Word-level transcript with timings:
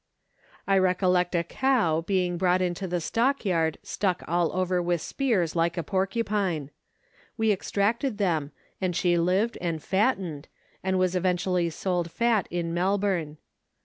I 0.67 0.79
recollect 0.79 1.35
a 1.35 1.43
cow 1.43 2.01
being 2.01 2.35
brought 2.35 2.59
into 2.59 2.87
the 2.87 2.99
stockyard 2.99 3.77
stuck 3.83 4.23
all 4.27 4.51
over 4.51 4.81
with 4.81 4.99
spears, 4.99 5.55
like 5.55 5.77
a 5.77 5.83
porcupine. 5.83 6.71
We 7.37 7.51
extracted 7.51 8.17
them, 8.17 8.51
and 8.81 8.95
she 8.95 9.15
lived 9.19 9.59
and 9.61 9.79
fattened, 9.79 10.47
and 10.83 10.97
was 10.97 11.15
eventually 11.15 11.69
sold 11.69 12.09
fat 12.11 12.47
in 12.49 12.73
Melbourne. 12.73 13.37